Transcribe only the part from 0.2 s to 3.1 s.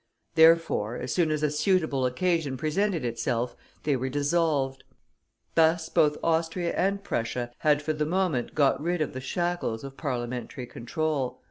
Therefore, as soon as a suitable occasion presented